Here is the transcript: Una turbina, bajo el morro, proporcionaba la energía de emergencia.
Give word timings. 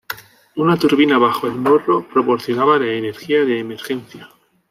Una 0.55 0.77
turbina, 0.79 1.19
bajo 1.19 1.45
el 1.45 1.53
morro, 1.53 2.07
proporcionaba 2.07 2.79
la 2.79 2.91
energía 2.91 3.45
de 3.45 3.59
emergencia. 3.59 4.29